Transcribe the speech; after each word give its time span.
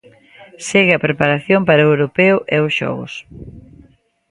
Segue 0.69 0.93
a 0.95 1.03
preparación 1.05 1.61
para 1.67 1.85
o 1.87 1.91
europeo 1.93 2.37
e 2.55 2.57
os 2.65 2.71
xogos. 2.79 3.13